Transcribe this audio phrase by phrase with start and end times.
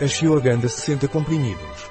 [0.00, 1.88] Ashwagandha 60 comprimidos.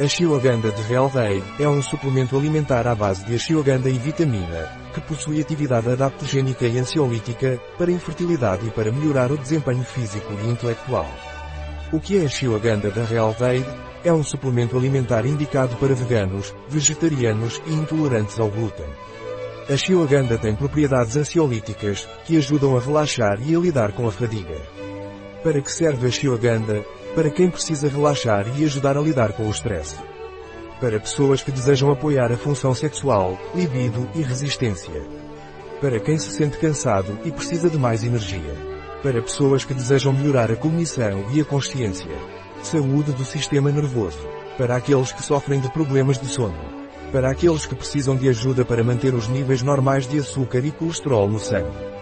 [0.00, 5.38] Ashwagandha de Day é um suplemento alimentar à base de ashwagandha e vitamina, que possui
[5.38, 11.06] atividade adaptogénica e ansiolítica, para infertilidade e para melhorar o desempenho físico e intelectual.
[11.92, 13.62] O que é ashwagandha da Day?
[14.02, 18.86] É um suplemento alimentar indicado para veganos, vegetarianos e intolerantes ao glúten.
[19.68, 24.58] A ashwagandha tem propriedades ansiolíticas, que ajudam a relaxar e a lidar com a fadiga.
[25.44, 26.82] Para que serve a ashwagandha?
[27.14, 29.94] Para quem precisa relaxar e ajudar a lidar com o stress.
[30.80, 35.02] Para pessoas que desejam apoiar a função sexual, libido e resistência.
[35.82, 38.56] Para quem se sente cansado e precisa de mais energia.
[39.02, 42.16] Para pessoas que desejam melhorar a cognição e a consciência.
[42.62, 44.26] Saúde do sistema nervoso.
[44.56, 46.56] Para aqueles que sofrem de problemas de sono.
[47.12, 51.28] Para aqueles que precisam de ajuda para manter os níveis normais de açúcar e colesterol
[51.28, 51.93] no sangue.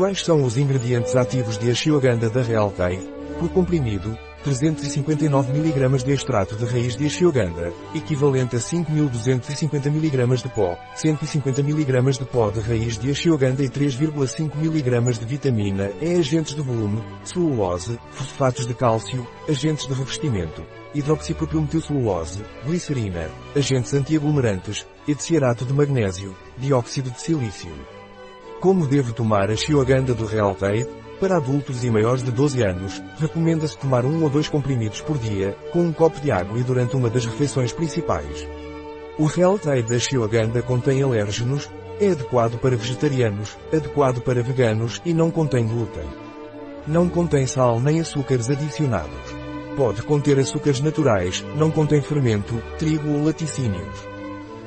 [0.00, 2.98] Quais são os ingredientes ativos de ashwagandha da Real Day?
[3.38, 10.48] Por comprimido, 359 mg de extrato de raiz de ashwagandha, equivalente a 5.250 mg de
[10.48, 16.14] pó, 150 mg de pó de raiz de ashwagandha e 3,5 mg de vitamina E
[16.14, 25.66] agentes de volume, celulose, fosfatos de cálcio, agentes de revestimento, hidroxipropilmetilcelulose, glicerina, agentes antiaglomerantes, eticiarato
[25.66, 27.99] de magnésio, dióxido de silício.
[28.60, 30.86] Como devo tomar a ashwagandha do Real Day?
[31.18, 35.56] Para adultos e maiores de 12 anos, recomenda-se tomar um ou dois comprimidos por dia,
[35.72, 38.46] com um copo de água e durante uma das refeições principais.
[39.18, 45.14] O Real Day da ashwagandha contém alérgenos, é adequado para vegetarianos, adequado para veganos e
[45.14, 46.04] não contém glúten.
[46.86, 49.34] Não contém sal nem açúcares adicionados.
[49.74, 54.19] Pode conter açúcares naturais, não contém fermento, trigo ou laticínios.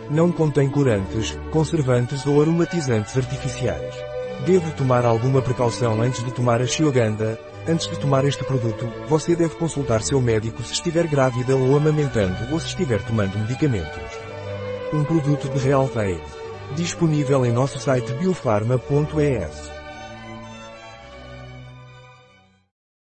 [0.09, 3.95] Não contém corantes, conservantes ou aromatizantes artificiais.
[4.45, 7.39] Devo tomar alguma precaução antes de tomar a ashwagandha?
[7.67, 12.35] Antes de tomar este produto, você deve consultar seu médico se estiver grávida ou amamentando
[12.51, 14.19] ou se estiver tomando medicamentos.
[14.94, 15.89] Um produto de Real.
[16.75, 19.82] Disponível em nosso site biofarma.es.